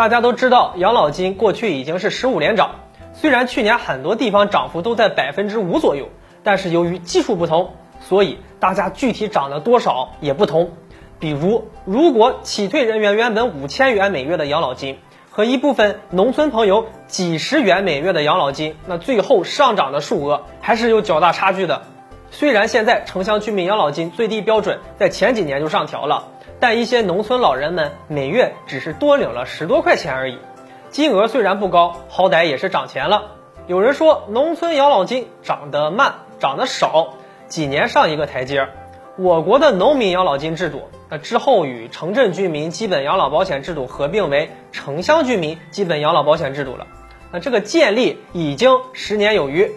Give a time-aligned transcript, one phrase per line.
[0.00, 2.76] 大家都知道，养老金过去已经是十五连涨，
[3.12, 6.08] 虽然去年很多地方涨幅都在百分之五左右，
[6.42, 10.70] 但是由于基数不同，所以大家具体涨了多少也不同。
[11.18, 14.96] 比如，如果企退人员原本五千元每月的养老金，
[15.28, 21.82] 和一部分农村朋友几十元每月的养老金，那最后上涨的数额还是有较大差距的。
[22.30, 26.28] 虽然现在城乡居民养老金最低标准在前几年就上调了。
[26.62, 30.36] 但一些农村老人们每月只是多领了十多块钱而已，
[30.90, 33.32] 金额虽然不高，好歹也是涨钱了。
[33.66, 37.14] 有人说农村养老金涨得慢，涨得少，
[37.48, 38.68] 几年上一个台阶。
[39.16, 46.86] 我国的农民养老金制度，那之后与城镇居民基本养老保险制度合并为城乡居民基本养老保险制度了。
[47.32, 49.72] 那这个建立已经十年有余，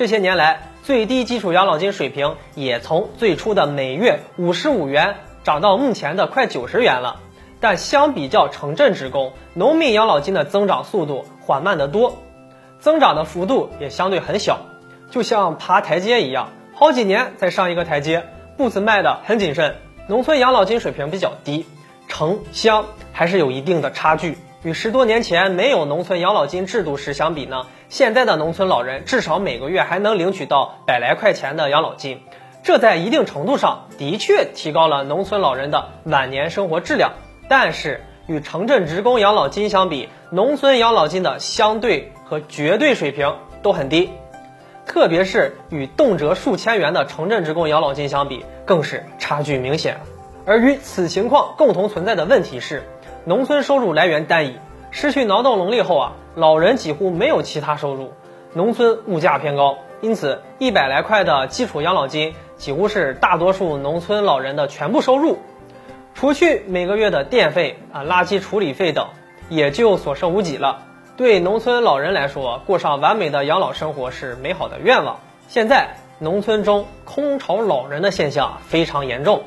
[0.00, 5.16] 这些年来最低基础养老金水平也从最初的每月五十五元。
[5.44, 7.20] 涨到目前的快九十元了，
[7.60, 12.16] 但相比较城镇职工，农民养老金的增长速度缓慢得多，
[12.78, 14.60] 增长的幅度也相对很小，
[15.10, 18.24] 就像爬台阶一样，好几年才上一个台阶，
[18.56, 19.76] 步子迈得很谨慎。
[20.06, 21.66] 农村养老金水平比较低，
[22.08, 24.38] 城乡还是有一定的差距。
[24.62, 32.20] 与十多年前没有农村养老金制度时相比呢，现在的农村老人至少每个月还能领取到百来块钱的养老金。
[32.62, 37.12] 这在一定程度上的确提高了农村老人的晚年生活质量，
[37.48, 44.10] 但是与城镇职工养老金相比，农村养老金的相对和绝对水平都很低，
[44.84, 49.98] 特别是与动辄数千元的城镇职工养老金相比，更是差距明显。
[50.46, 52.82] 而与此情况共同存在的问题是，
[53.24, 54.58] 农村收入来源单一，
[54.90, 58.12] 失去劳动能力后啊，老人几乎没有其他收入，
[58.54, 59.78] 农村物价偏高。
[60.00, 65.38] 因此，一百来块的基础养老金几乎是大多数农村老人的全部收入，
[66.14, 69.08] 除去每个月的电费啊、垃圾处理费等，
[69.50, 70.84] 也就所剩无几了。
[71.18, 75.20] 对农村老人来说，过上完美的养老生活是美好的愿望。
[75.48, 79.42] 现在，农村中空巢老人的现象非常严重，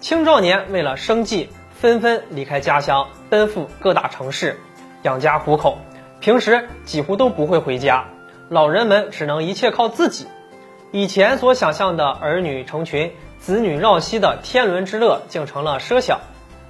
[0.00, 4.60] 青壮年为了生计，纷纷离开家乡，奔赴各大城市
[5.02, 5.78] 养家糊口，
[6.20, 8.04] 平时几乎都不会回家。
[8.48, 10.28] 老人们只能一切靠自己，
[10.92, 16.20] 以前所想象的儿女成群、子女绕膝的天伦之乐，竟成了奢想。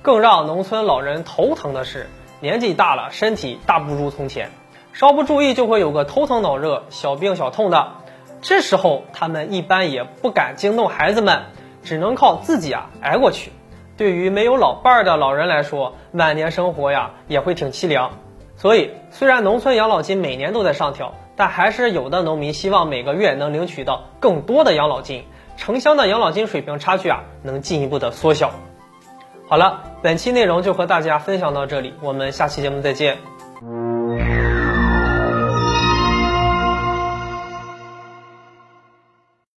[0.00, 2.08] 更让农村老人头疼的是，
[2.40, 4.50] 年纪大了，身体大不如从前，
[4.94, 7.88] 稍不注意就会有个头疼脑热、小病小痛的。
[8.40, 11.42] 这时候他们一般也不敢惊动孩子们，
[11.88, 13.50] 只能靠自己啊挨过去。
[13.96, 18.10] 对于没有老伴儿的老人来说，晚年生活呀也会挺凄凉。
[18.56, 21.14] 所以，虽然农村养老金每年都在上调。
[21.40, 25.22] 但还是有的农民希望每个月能领取到更多的养老金，
[25.56, 28.50] 城乡的养老金水平差距啊能进一步的缩小。
[29.48, 33.37] 好了，本期内容就和大家分享到这里，我们下期节目再见。